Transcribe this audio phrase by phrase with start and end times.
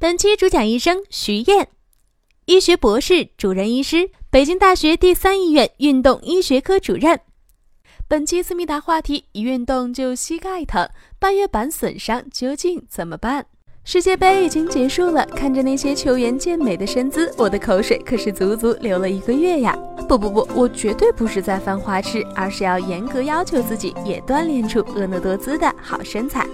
[0.00, 1.66] 本期主讲医生徐燕，
[2.46, 7.20] 医学博士、主任医师，北京大学第三医院运动医学科主任。
[8.08, 10.88] 本期思密达话题：一运动就膝盖疼，
[11.18, 13.44] 半月板损伤究竟怎么办？
[13.84, 19.76] 世界杯已经结束了，看着那些球员健美的身姿，我的口水可是足足流了一个月呀！
[20.08, 26.48] 不不不，我绝对不是在犯花痴，而是要严格要求自己，也锻炼出婀娜多姿的好身材。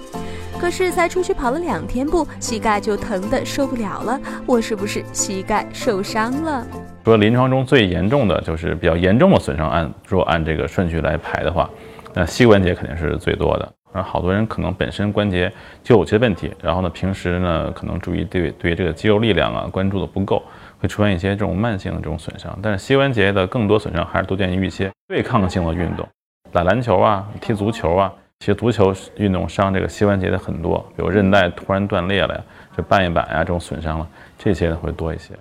[0.59, 4.19] 可是才出去跑了两天步，膝盖就疼得受不了了。
[4.47, 6.67] 我是不是膝盖受伤了？
[7.05, 11.71] 说临床中最严重的就是比较严重的损伤，按若按这个顺序来排的话，
[12.15, 13.73] 那膝关节肯定是最多的。
[13.93, 15.53] 那好多人可能本身关节
[15.83, 20.43] 就有些问题，然后呢，平时呢可能注意对对这个肌肉力量啊关注的不够，
[20.79, 22.59] 会出现一些这种慢性的这种损伤。
[22.63, 26.07] 但是膝关节的更多损伤还是多见于一些对抗性的运动，
[26.51, 28.13] 打篮球啊，踢足球啊。
[28.41, 32.41] 其实足球运动伤这个膝关节的很多，比如韧带突然断裂了呀，
[32.77, 34.07] 就半月板呀这种损伤了，
[34.39, 35.35] 这些会多一些。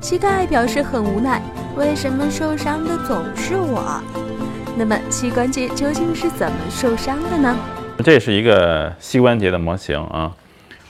[0.00, 1.42] 膝盖表示很无奈，
[1.76, 4.00] 为什么受伤的总是我？
[4.76, 7.54] 那么膝关节究竟是怎么受伤的呢？
[8.02, 10.34] 这是一个膝关节的模型啊，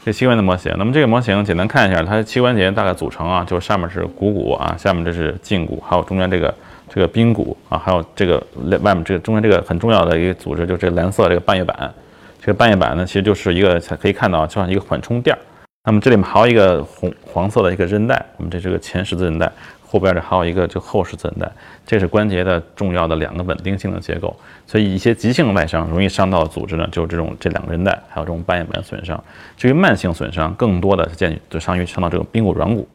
[0.06, 0.72] 这膝关节模型。
[0.78, 6.54] 那么这个模型简单看一下，它的膝关节大概组成啊，就是上面是股骨啊，下面这是胫骨，还有中间这个。
[6.88, 8.40] 这个髌骨啊，还有这个
[8.80, 11.92] 外面这个中间这个很重要的一个组织，就是这蓝色这个半月板。
[12.40, 15.36] 这个半月板呢，其实就是一个可以看到，就像一个缓冲垫。
[15.84, 19.50] 那么这里面还有一个红黄色的一个韧带，我们这是个前十字韧带，
[19.88, 21.52] 后边这还有一个就后十字韧带，
[21.86, 24.34] 这是关节的重要的两个稳定性的结构。
[24.66, 29.22] 所以一些急性外伤容易伤到的组织呢，就是这种这两个韧带，还有这种半月板损伤。
[29.56, 32.86] 至于慢性损伤，更多的是见就伤于伤到这个髌骨软骨。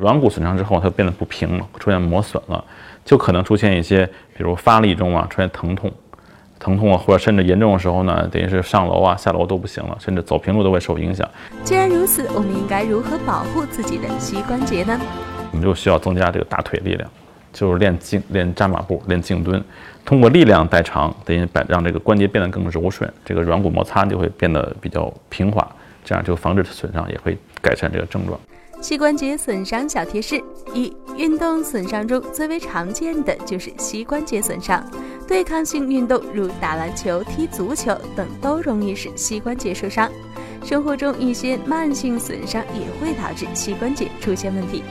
[0.00, 2.64] 软骨损伤之后，它变得不平了，出现磨损了，
[3.04, 5.90] 就可能出现一些，比如发力中啊出现疼痛，
[6.60, 11.28] 疼痛啊，或者甚至严重的时候呢，等于是上楼啊、下楼都不行了，甚至走平路都会受影响。
[11.64, 15.00] 既然如此，我们应该如何保护自己的膝关节呢？
[15.50, 17.10] 我们就需要增加这个大腿力量，
[17.52, 19.62] 就是练静、练扎马步、练静蹲，
[20.04, 25.66] 通过力量代偿，等于把让这个关节变得更柔顺，这个软骨摩擦就会变得比较平滑，
[26.04, 28.38] 这样就防止损伤，也会改善这个症状。
[28.80, 30.40] 膝关节损伤小贴士：
[30.72, 34.84] 一、运动损伤中最为常见的就是膝关节损伤，
[35.26, 40.08] 对抗性运动如打篮球、踢足球等都容易使膝关节受伤。
[40.64, 44.84] 生活中一些慢性损伤也会导致膝关节出现问题。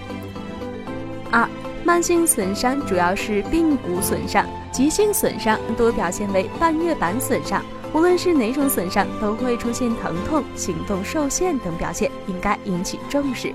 [1.32, 1.48] 二、
[1.84, 7.64] 慢性损伤主要是髌骨损伤，急性损伤多表现为半月板损伤。
[7.94, 13.54] 无论是哪种损伤，都会出现疼痛、行动受限等表现，应该引起重视。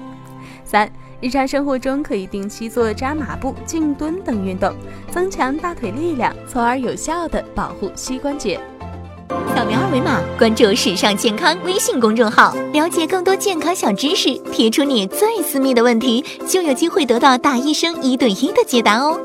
[0.64, 0.90] 三、
[1.20, 4.74] 日常生活中可以定期做扎马步、静蹲等运动，
[5.10, 8.58] 增强大腿力量，从而有效的保护膝关节。
[9.28, 14.34] 扫描二维码，关注“时尚健康”微信公众号，了解更多健康小知识。
[14.52, 19.18] 提出你最私密的问题，就有机会得到大医生一对一的解答哦。